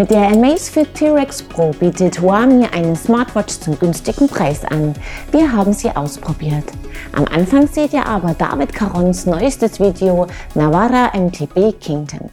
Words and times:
Mit 0.00 0.10
der 0.10 0.28
Amazfit 0.28 0.94
T-Rex 0.94 1.42
Pro 1.42 1.72
bietet 1.72 2.22
Huami 2.22 2.66
eine 2.72 2.96
Smartwatch 2.96 3.60
zum 3.60 3.78
günstigen 3.78 4.28
Preis 4.28 4.64
an. 4.64 4.94
Wir 5.30 5.52
haben 5.52 5.74
sie 5.74 5.94
ausprobiert. 5.94 6.64
Am 7.12 7.26
Anfang 7.26 7.66
seht 7.66 7.92
ihr 7.92 8.06
aber 8.06 8.32
David 8.32 8.72
Carons 8.72 9.26
neuestes 9.26 9.78
Video 9.78 10.26
Navara 10.54 11.12
MTB 11.14 11.78
Kingdom. 11.78 12.30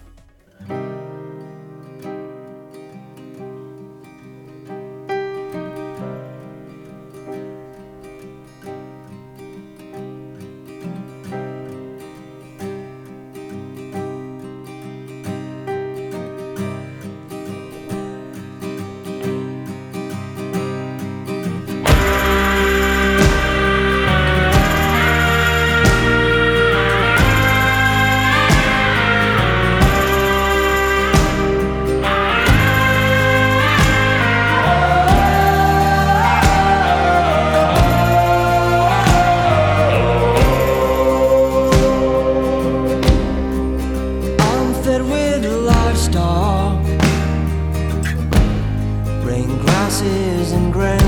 Glasses 49.97 50.51
and 50.51 50.73
grain 50.73 50.99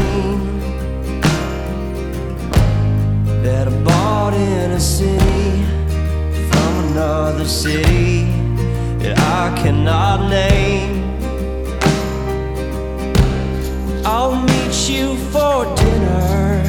that 3.44 3.67
are 3.67 3.83
bought 3.83 4.33
in 4.33 4.71
a 4.71 4.80
city 4.80 5.63
from 6.49 6.91
another 6.91 7.45
city 7.45 8.23
that 8.99 9.19
I 9.19 9.55
cannot 9.61 10.30
name. 10.30 11.03
I'll 14.05 14.41
meet 14.41 14.89
you 14.89 15.16
for 15.31 15.66
dinner 15.75 16.64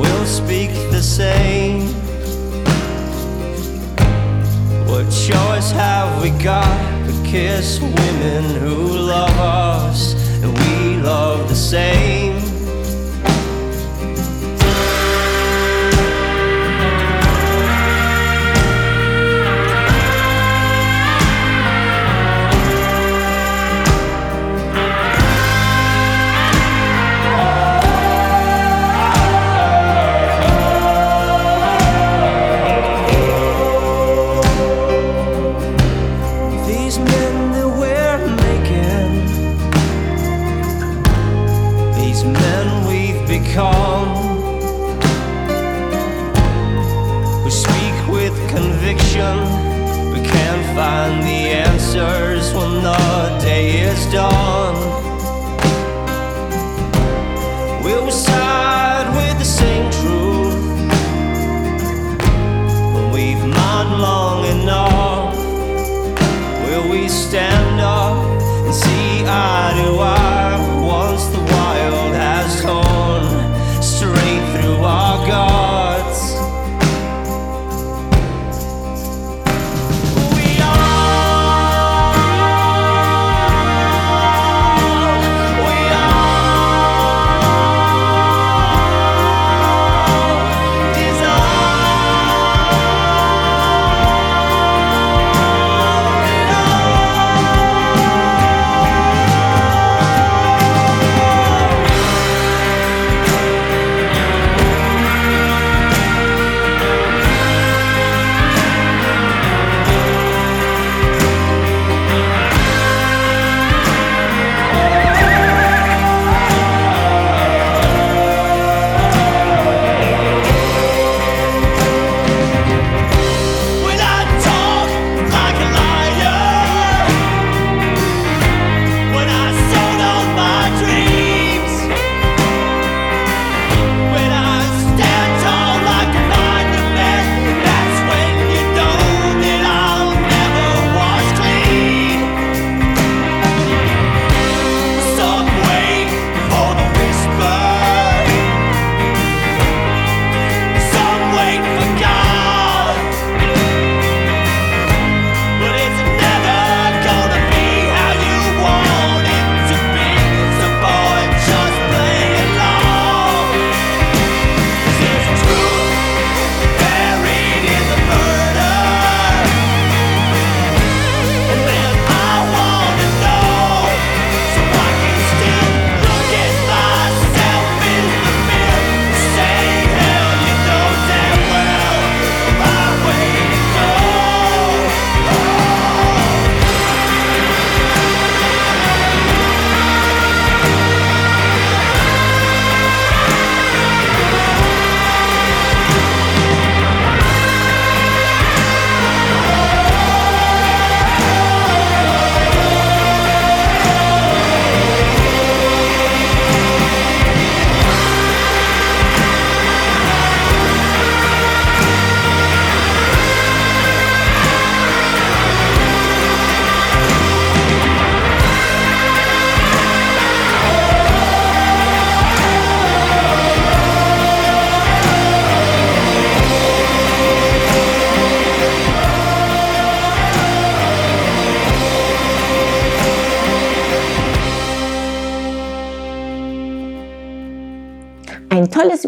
we'll 0.00 0.26
speak 0.26 0.70
the 0.90 1.00
same. 1.00 2.05
What 5.06 5.14
choice 5.14 5.70
have 5.70 6.20
we 6.20 6.30
got? 6.42 7.06
To 7.06 7.12
kiss 7.24 7.78
women 7.80 8.56
who 8.56 8.88
love 8.88 9.38
us, 9.38 10.14
and 10.42 10.52
we 10.52 11.00
love 11.00 11.48
the 11.48 11.54
same. 11.54 12.35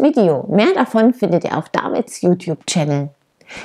Video. 0.01 0.45
Mehr 0.49 0.73
davon 0.73 1.13
findet 1.13 1.43
ihr 1.43 1.57
auf 1.57 1.69
Davids 1.69 2.21
YouTube-Channel. 2.21 3.09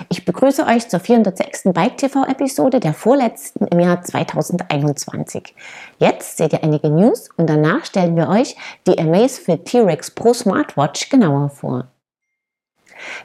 Ich 0.08 0.24
begrüße 0.24 0.66
euch 0.66 0.88
zur 0.88 1.00
406. 1.00 1.64
Bike 1.74 1.98
TV 1.98 2.24
Episode, 2.24 2.80
der 2.80 2.94
vorletzten 2.94 3.66
im 3.66 3.80
Jahr 3.80 4.02
2021. 4.02 5.54
Jetzt 5.98 6.38
seht 6.38 6.52
ihr 6.52 6.62
einige 6.62 6.88
News 6.88 7.28
und 7.36 7.48
danach 7.48 7.84
stellen 7.84 8.16
wir 8.16 8.28
euch 8.28 8.56
die 8.86 8.98
Amazfit 8.98 9.66
T-Rex 9.66 10.10
Pro 10.10 10.32
Smartwatch 10.32 11.10
genauer 11.10 11.50
vor. 11.50 11.88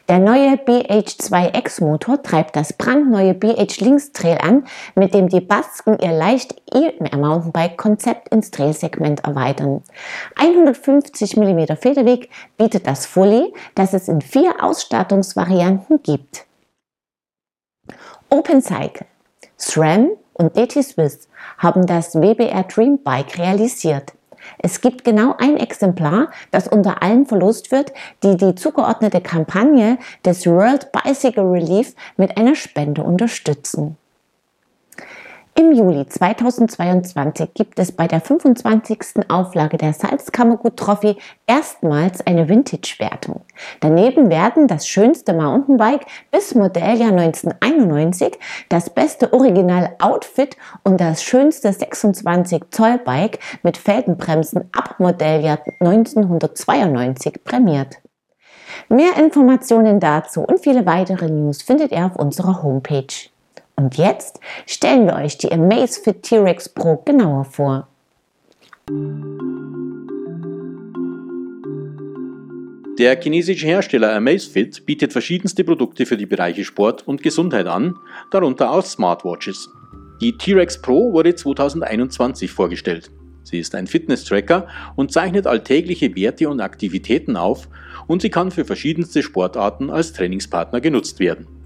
Der 0.07 0.19
neue 0.19 0.55
BH2X 0.55 1.83
Motor 1.83 2.21
treibt 2.23 2.55
das 2.55 2.73
brandneue 2.73 3.33
BH 3.33 3.79
Links 3.79 4.11
Trail 4.11 4.37
an, 4.41 4.65
mit 4.95 5.13
dem 5.13 5.29
die 5.29 5.41
Basken 5.41 5.97
ihr 5.99 6.11
leicht 6.11 6.61
E-Mountainbike 6.73 7.77
Konzept 7.77 8.29
ins 8.29 8.51
Trailsegment 8.51 9.23
erweitern. 9.23 9.83
150 10.35 11.37
mm 11.37 11.75
Federweg 11.75 12.29
bietet 12.57 12.87
das 12.87 13.05
Fully, 13.05 13.53
das 13.75 13.93
es 13.93 14.07
in 14.07 14.21
vier 14.21 14.63
Ausstattungsvarianten 14.63 16.01
gibt. 16.03 16.45
OpenCycle, 18.29 19.07
SRAM 19.57 20.11
und 20.33 20.55
DT 20.55 20.83
Swiss 20.83 21.27
haben 21.57 21.85
das 21.85 22.15
WBR 22.15 22.63
Dream 22.63 22.99
Bike 23.03 23.37
realisiert. 23.37 24.13
Es 24.57 24.81
gibt 24.81 25.03
genau 25.03 25.35
ein 25.37 25.57
Exemplar, 25.57 26.29
das 26.51 26.67
unter 26.67 27.01
allen 27.03 27.25
verlost 27.25 27.71
wird, 27.71 27.93
die 28.23 28.35
die 28.35 28.55
zugeordnete 28.55 29.21
Kampagne 29.21 29.97
des 30.25 30.45
World 30.47 30.91
Bicycle 30.91 31.45
Relief 31.45 31.95
mit 32.17 32.37
einer 32.37 32.55
Spende 32.55 33.03
unterstützen. 33.03 33.97
Im 35.59 35.73
Juli 35.73 36.05
2022 36.07 37.53
gibt 37.53 37.79
es 37.79 37.91
bei 37.91 38.07
der 38.07 38.21
25. 38.21 39.29
Auflage 39.29 39.75
der 39.75 39.91
Salzkammergut 39.91 40.77
Trophy 40.77 41.17
erstmals 41.47 42.25
eine 42.25 42.47
Vintage-Wertung. 42.47 43.41
Daneben 43.81 44.29
werden 44.29 44.69
das 44.69 44.87
schönste 44.87 45.33
Mountainbike 45.33 46.05
bis 46.31 46.55
Modelljahr 46.55 47.11
1991, 47.11 48.39
das 48.69 48.89
beste 48.89 49.33
Original-Outfit 49.33 50.55
und 50.85 51.01
das 51.01 51.23
schönste 51.23 51.73
26 51.73 52.63
Zoll 52.71 52.97
Bike 52.99 53.39
mit 53.61 53.75
Felgenbremsen 53.75 54.69
ab 54.71 54.95
Modelljahr 54.99 55.59
1992 55.81 57.43
prämiert. 57.43 57.97
Mehr 58.87 59.17
Informationen 59.17 59.99
dazu 59.99 60.39
und 60.39 60.61
viele 60.61 60.85
weitere 60.85 61.29
News 61.29 61.61
findet 61.61 61.91
ihr 61.91 62.05
auf 62.05 62.15
unserer 62.15 62.63
Homepage. 62.63 63.29
Und 63.79 63.95
jetzt 63.95 64.41
stellen 64.65 65.05
wir 65.05 65.15
euch 65.15 65.37
die 65.37 65.53
Amazfit 65.53 66.23
T-Rex 66.23 66.67
Pro 66.67 66.97
genauer 66.97 67.45
vor. 67.45 67.87
Der 72.99 73.21
chinesische 73.21 73.65
Hersteller 73.65 74.13
Amazfit 74.13 74.85
bietet 74.85 75.13
verschiedenste 75.13 75.63
Produkte 75.63 76.05
für 76.05 76.17
die 76.17 76.25
Bereiche 76.25 76.65
Sport 76.65 77.07
und 77.07 77.23
Gesundheit 77.23 77.67
an, 77.67 77.95
darunter 78.31 78.69
auch 78.71 78.83
Smartwatches. 78.83 79.69
Die 80.19 80.37
T-Rex 80.37 80.81
Pro 80.81 81.13
wurde 81.13 81.35
2021 81.35 82.51
vorgestellt. 82.51 83.09
Sie 83.43 83.59
ist 83.59 83.75
ein 83.75 83.87
Fitness-Tracker 83.87 84.67
und 84.97 85.13
zeichnet 85.13 85.47
alltägliche 85.47 86.13
Werte 86.17 86.49
und 86.49 86.59
Aktivitäten 86.59 87.37
auf 87.37 87.69
und 88.07 88.21
sie 88.21 88.29
kann 88.29 88.51
für 88.51 88.65
verschiedenste 88.65 89.23
Sportarten 89.23 89.89
als 89.89 90.11
Trainingspartner 90.11 90.81
genutzt 90.81 91.21
werden. 91.21 91.58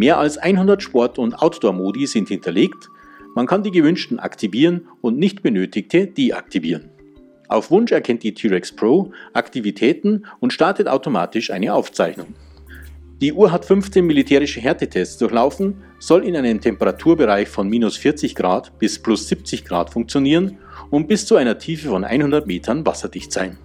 Mehr 0.00 0.16
als 0.16 0.38
100 0.38 0.82
Sport- 0.82 1.18
und 1.18 1.34
Outdoor-Modi 1.42 2.06
sind 2.06 2.28
hinterlegt. 2.28 2.88
Man 3.34 3.46
kann 3.46 3.62
die 3.62 3.70
gewünschten 3.70 4.18
aktivieren 4.18 4.88
und 5.02 5.18
nicht 5.18 5.42
benötigte 5.42 6.06
deaktivieren. 6.06 6.88
Auf 7.48 7.70
Wunsch 7.70 7.92
erkennt 7.92 8.22
die 8.22 8.32
T-Rex 8.32 8.74
Pro 8.74 9.12
Aktivitäten 9.34 10.24
und 10.38 10.54
startet 10.54 10.88
automatisch 10.88 11.50
eine 11.50 11.74
Aufzeichnung. 11.74 12.28
Die 13.20 13.34
Uhr 13.34 13.52
hat 13.52 13.66
15 13.66 14.06
militärische 14.06 14.62
Härtetests 14.62 15.18
durchlaufen, 15.18 15.82
soll 15.98 16.24
in 16.24 16.34
einem 16.34 16.62
Temperaturbereich 16.62 17.48
von 17.50 17.68
minus 17.68 17.98
40 17.98 18.34
Grad 18.34 18.78
bis 18.78 18.98
plus 18.98 19.28
70 19.28 19.66
Grad 19.66 19.90
funktionieren 19.90 20.56
und 20.88 21.08
bis 21.08 21.26
zu 21.26 21.36
einer 21.36 21.58
Tiefe 21.58 21.90
von 21.90 22.04
100 22.04 22.46
Metern 22.46 22.86
wasserdicht 22.86 23.32
sein. 23.32 23.58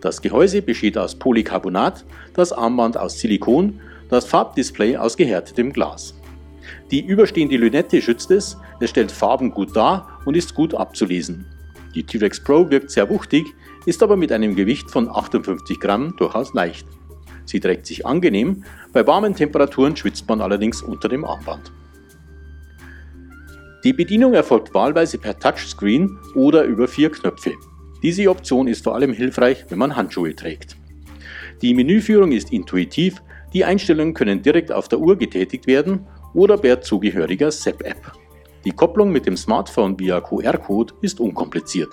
Das 0.00 0.20
Gehäuse 0.20 0.60
besteht 0.60 0.98
aus 0.98 1.14
Polycarbonat, 1.14 2.04
das 2.34 2.52
Armband 2.52 2.96
aus 2.96 3.20
Silikon 3.20 3.78
das 4.08 4.26
Farbdisplay 4.26 4.96
aus 4.96 5.16
gehärtetem 5.16 5.72
Glas. 5.72 6.14
Die 6.90 7.04
überstehende 7.04 7.56
Lünette 7.56 8.00
schützt 8.00 8.30
es, 8.30 8.56
es 8.80 8.90
stellt 8.90 9.10
Farben 9.10 9.50
gut 9.50 9.74
dar 9.74 10.20
und 10.24 10.36
ist 10.36 10.54
gut 10.54 10.74
abzulesen. 10.74 11.46
Die 11.94 12.04
T-Rex 12.04 12.42
Pro 12.42 12.68
wirkt 12.70 12.90
sehr 12.90 13.08
wuchtig, 13.08 13.46
ist 13.86 14.02
aber 14.02 14.16
mit 14.16 14.30
einem 14.30 14.54
Gewicht 14.54 14.90
von 14.90 15.08
58 15.08 15.80
Gramm 15.80 16.14
durchaus 16.16 16.52
leicht. 16.52 16.86
Sie 17.46 17.60
trägt 17.60 17.86
sich 17.86 18.04
angenehm, 18.04 18.64
bei 18.92 19.06
warmen 19.06 19.34
Temperaturen 19.34 19.96
schwitzt 19.96 20.28
man 20.28 20.40
allerdings 20.40 20.82
unter 20.82 21.08
dem 21.08 21.24
Armband. 21.24 21.72
Die 23.84 23.92
Bedienung 23.92 24.34
erfolgt 24.34 24.74
wahlweise 24.74 25.16
per 25.16 25.38
Touchscreen 25.38 26.18
oder 26.34 26.64
über 26.64 26.88
vier 26.88 27.10
Knöpfe. 27.10 27.54
Diese 28.02 28.28
Option 28.28 28.66
ist 28.66 28.82
vor 28.84 28.94
allem 28.94 29.12
hilfreich, 29.12 29.64
wenn 29.68 29.78
man 29.78 29.94
Handschuhe 29.96 30.34
trägt. 30.34 30.76
Die 31.62 31.72
Menüführung 31.72 32.32
ist 32.32 32.52
intuitiv 32.52 33.22
die 33.56 33.64
Einstellungen 33.64 34.12
können 34.12 34.42
direkt 34.42 34.70
auf 34.70 34.86
der 34.86 34.98
Uhr 34.98 35.16
getätigt 35.16 35.66
werden 35.66 36.06
oder 36.34 36.58
per 36.58 36.82
zugehöriger 36.82 37.50
SEP-App. 37.50 38.12
Die 38.66 38.72
Kopplung 38.72 39.10
mit 39.10 39.24
dem 39.24 39.34
Smartphone 39.34 39.98
via 39.98 40.20
QR-Code 40.20 40.92
ist 41.00 41.20
unkompliziert. 41.20 41.88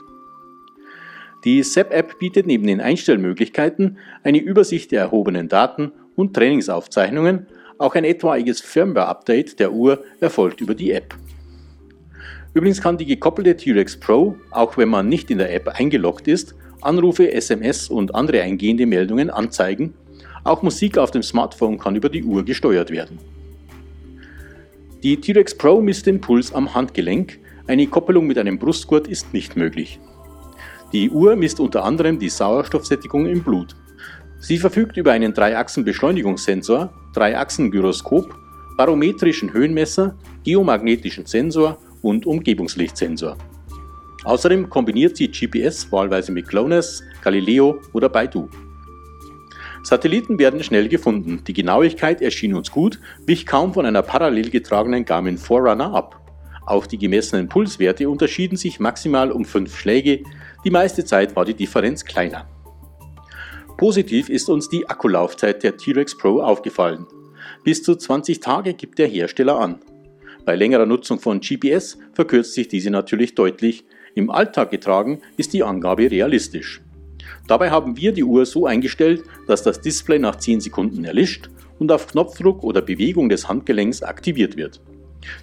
Die 1.45 1.63
SEP-App 1.63 2.19
bietet 2.19 2.47
neben 2.47 2.67
den 2.67 2.81
Einstellmöglichkeiten 2.81 3.97
eine 4.23 4.39
Übersicht 4.39 4.91
der 4.91 5.03
erhobenen 5.03 5.47
Daten 5.47 5.93
und 6.17 6.33
Trainingsaufzeichnungen. 6.33 7.47
Auch 7.77 7.95
ein 7.95 8.03
etwaiges 8.03 8.59
Firmware-Update 8.59 9.57
der 9.61 9.71
Uhr 9.71 10.03
erfolgt 10.19 10.59
über 10.59 10.75
die 10.75 10.91
App. 10.91 11.15
Übrigens 12.53 12.81
kann 12.81 12.97
die 12.97 13.05
gekoppelte 13.05 13.55
T-Rex 13.55 14.01
Pro, 14.01 14.35
auch 14.51 14.75
wenn 14.75 14.89
man 14.89 15.07
nicht 15.07 15.31
in 15.31 15.37
der 15.37 15.55
App 15.55 15.69
eingeloggt 15.69 16.27
ist, 16.27 16.55
Anrufe, 16.81 17.31
SMS 17.31 17.87
und 17.87 18.13
andere 18.15 18.41
eingehende 18.41 18.85
Meldungen 18.85 19.29
anzeigen 19.29 19.93
auch 20.43 20.61
Musik 20.61 20.97
auf 20.97 21.11
dem 21.11 21.23
Smartphone 21.23 21.77
kann 21.77 21.95
über 21.95 22.09
die 22.09 22.23
Uhr 22.23 22.43
gesteuert 22.43 22.91
werden. 22.91 23.17
Die 25.03 25.19
T-Rex 25.19 25.57
Pro 25.57 25.81
misst 25.81 26.05
den 26.05 26.21
Puls 26.21 26.53
am 26.53 26.73
Handgelenk, 26.73 27.39
eine 27.67 27.87
Koppelung 27.87 28.27
mit 28.27 28.37
einem 28.37 28.59
Brustgurt 28.59 29.07
ist 29.07 29.33
nicht 29.33 29.55
möglich. 29.55 29.99
Die 30.91 31.09
Uhr 31.09 31.35
misst 31.35 31.59
unter 31.59 31.83
anderem 31.83 32.19
die 32.19 32.29
Sauerstoffsättigung 32.29 33.25
im 33.25 33.41
Blut. 33.41 33.75
Sie 34.39 34.57
verfügt 34.57 34.97
über 34.97 35.13
einen 35.13 35.33
Dreiachsen-Beschleunigungssensor, 35.33 36.93
Dreiachsen-Gyroskop, 37.13 38.35
barometrischen 38.77 39.53
Höhenmesser, 39.53 40.15
geomagnetischen 40.43 41.25
Sensor 41.25 41.77
und 42.01 42.25
Umgebungslichtsensor. 42.25 43.37
Außerdem 44.25 44.69
kombiniert 44.69 45.17
sie 45.17 45.29
GPS 45.29 45.91
wahlweise 45.91 46.31
mit 46.31 46.47
GLONASS, 46.47 47.03
Galileo 47.21 47.79
oder 47.93 48.09
Baidu. 48.09 48.49
Satelliten 49.83 50.39
werden 50.39 50.63
schnell 50.63 50.87
gefunden. 50.87 51.43
Die 51.45 51.53
Genauigkeit 51.53 52.21
erschien 52.21 52.55
uns 52.55 52.71
gut, 52.71 52.99
wich 53.25 53.45
kaum 53.45 53.73
von 53.73 53.85
einer 53.85 54.01
parallel 54.01 54.49
getragenen 54.49 55.03
Garmin 55.03 55.37
Forerunner 55.37 55.93
ab. 55.93 56.19
Auch 56.65 56.85
die 56.85 56.97
gemessenen 56.97 57.49
Pulswerte 57.49 58.09
unterschieden 58.09 58.55
sich 58.55 58.79
maximal 58.79 59.31
um 59.31 59.43
5 59.43 59.77
Schläge, 59.77 60.23
die 60.63 60.71
meiste 60.71 61.03
Zeit 61.03 61.35
war 61.35 61.43
die 61.43 61.53
Differenz 61.53 62.05
kleiner. 62.05 62.47
Positiv 63.77 64.29
ist 64.29 64.49
uns 64.49 64.69
die 64.69 64.87
Akkulaufzeit 64.87 65.61
der 65.63 65.75
T-Rex 65.75 66.17
Pro 66.17 66.41
aufgefallen. 66.41 67.05
Bis 67.65 67.83
zu 67.83 67.95
20 67.95 68.39
Tage 68.39 68.75
gibt 68.75 68.99
der 68.99 69.07
Hersteller 69.07 69.59
an. 69.59 69.79
Bei 70.45 70.55
längerer 70.55 70.85
Nutzung 70.85 71.19
von 71.19 71.41
GPS 71.41 71.97
verkürzt 72.13 72.53
sich 72.53 72.69
diese 72.69 72.91
natürlich 72.91 73.35
deutlich, 73.35 73.83
im 74.15 74.29
Alltag 74.29 74.69
getragen 74.69 75.21
ist 75.37 75.53
die 75.53 75.63
Angabe 75.63 76.09
realistisch. 76.09 76.82
Dabei 77.47 77.71
haben 77.71 77.97
wir 77.97 78.11
die 78.11 78.23
Uhr 78.23 78.45
so 78.45 78.65
eingestellt, 78.65 79.23
dass 79.47 79.63
das 79.63 79.81
Display 79.81 80.19
nach 80.19 80.37
10 80.37 80.61
Sekunden 80.61 81.03
erlischt 81.05 81.49
und 81.79 81.91
auf 81.91 82.07
Knopfdruck 82.07 82.63
oder 82.63 82.81
Bewegung 82.81 83.29
des 83.29 83.47
Handgelenks 83.47 84.03
aktiviert 84.03 84.57
wird. 84.57 84.81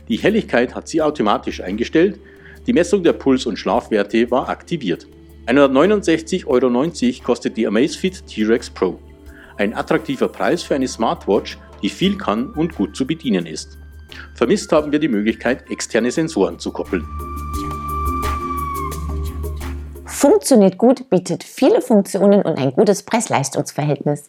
Die 0.08 0.18
Helligkeit 0.18 0.74
hat 0.74 0.88
sie 0.88 1.02
automatisch 1.02 1.60
eingestellt, 1.60 2.18
die 2.66 2.72
Messung 2.72 3.02
der 3.02 3.14
Puls- 3.14 3.46
und 3.46 3.58
Schlafwerte 3.58 4.30
war 4.30 4.48
aktiviert. 4.48 5.06
169,90 5.46 6.46
Euro 6.46 7.24
kostet 7.24 7.56
die 7.56 7.66
Amazfit 7.66 8.26
T-Rex 8.26 8.70
Pro. 8.70 9.00
Ein 9.56 9.74
attraktiver 9.74 10.28
Preis 10.28 10.62
für 10.62 10.74
eine 10.74 10.88
Smartwatch, 10.88 11.58
die 11.82 11.88
viel 11.88 12.16
kann 12.16 12.50
und 12.50 12.74
gut 12.74 12.94
zu 12.94 13.06
bedienen 13.06 13.46
ist. 13.46 13.78
Vermisst 14.34 14.70
haben 14.72 14.92
wir 14.92 14.98
die 14.98 15.08
Möglichkeit, 15.08 15.70
externe 15.70 16.10
Sensoren 16.10 16.58
zu 16.58 16.70
koppeln 16.70 17.04
funktioniert 20.20 20.76
gut, 20.76 21.08
bietet 21.08 21.42
viele 21.42 21.80
Funktionen 21.80 22.42
und 22.42 22.58
ein 22.58 22.74
gutes 22.74 23.02
Preis-Leistungs-Verhältnis. 23.04 24.28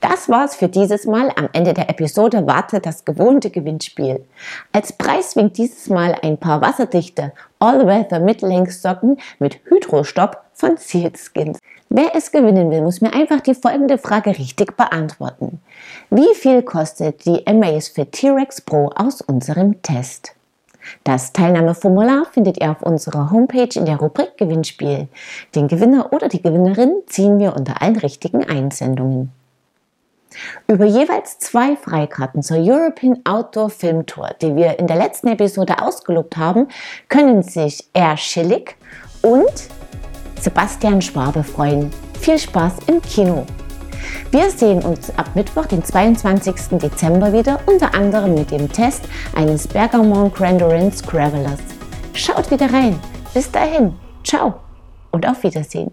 Das 0.00 0.28
war's 0.28 0.56
für 0.56 0.68
dieses 0.68 1.06
Mal. 1.06 1.30
Am 1.36 1.48
Ende 1.52 1.72
der 1.72 1.88
Episode 1.88 2.48
wartet 2.48 2.84
das 2.84 3.04
gewohnte 3.04 3.50
Gewinnspiel. 3.50 4.24
Als 4.72 4.92
Preis 4.92 5.36
winkt 5.36 5.56
dieses 5.56 5.88
Mal 5.88 6.16
ein 6.22 6.36
paar 6.36 6.60
wasserdichte 6.60 7.32
All-Weather 7.60 8.18
Mittellängssocken 8.18 9.18
mit 9.38 9.60
Hydrostopp 9.66 10.42
von 10.52 10.76
Sealskins. 10.78 11.60
Wer 11.88 12.16
es 12.16 12.32
gewinnen 12.32 12.72
will, 12.72 12.82
muss 12.82 13.00
mir 13.00 13.14
einfach 13.14 13.40
die 13.40 13.54
folgende 13.54 13.98
Frage 13.98 14.30
richtig 14.30 14.76
beantworten. 14.76 15.60
Wie 16.10 16.34
viel 16.34 16.62
kostet 16.62 17.24
die 17.24 17.46
Amazfit 17.46 18.10
T-Rex 18.10 18.62
Pro 18.62 18.90
aus 18.96 19.20
unserem 19.20 19.80
Test? 19.80 20.34
Das 21.04 21.32
Teilnahmeformular 21.32 22.26
findet 22.32 22.60
ihr 22.60 22.70
auf 22.70 22.82
unserer 22.82 23.30
Homepage 23.30 23.68
in 23.74 23.86
der 23.86 23.96
Rubrik 23.96 24.36
Gewinnspiel. 24.36 25.08
Den 25.54 25.68
Gewinner 25.68 26.12
oder 26.12 26.28
die 26.28 26.42
Gewinnerin 26.42 27.02
ziehen 27.06 27.38
wir 27.38 27.56
unter 27.56 27.82
allen 27.82 27.96
richtigen 27.96 28.44
Einsendungen. 28.44 29.32
Über 30.66 30.84
jeweils 30.84 31.38
zwei 31.38 31.76
Freikarten 31.76 32.42
zur 32.42 32.56
European 32.58 33.20
Outdoor 33.24 33.70
Film 33.70 34.06
Tour, 34.06 34.30
die 34.42 34.56
wir 34.56 34.78
in 34.78 34.86
der 34.86 34.96
letzten 34.96 35.28
Episode 35.28 35.80
ausgelobt 35.80 36.36
haben, 36.36 36.68
können 37.08 37.42
sich 37.42 37.88
R. 37.92 38.16
Schillig 38.16 38.76
und 39.22 39.68
Sebastian 40.40 41.00
Schwabe 41.00 41.44
freuen. 41.44 41.90
Viel 42.20 42.38
Spaß 42.38 42.74
im 42.88 43.00
Kino! 43.00 43.46
Wir 44.30 44.50
sehen 44.50 44.82
uns 44.82 45.10
ab 45.16 45.30
Mittwoch, 45.34 45.66
den 45.66 45.84
22. 45.84 46.78
Dezember 46.78 47.32
wieder, 47.32 47.60
unter 47.66 47.94
anderem 47.94 48.34
mit 48.34 48.50
dem 48.50 48.70
Test 48.70 49.02
eines 49.34 49.68
Bergamont 49.68 50.34
Grandorance 50.34 51.02
Gravelers. 51.04 51.60
Schaut 52.12 52.50
wieder 52.50 52.72
rein. 52.72 52.98
Bis 53.32 53.50
dahin. 53.50 53.94
Ciao 54.22 54.54
und 55.10 55.26
auf 55.28 55.42
Wiedersehen. 55.42 55.92